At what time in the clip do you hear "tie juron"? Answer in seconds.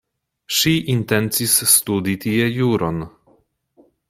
2.25-3.07